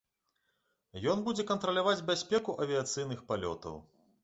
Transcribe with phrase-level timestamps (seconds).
[1.13, 3.81] Ён будзе кантраляваць бяспеку авіяцыйных палётаў.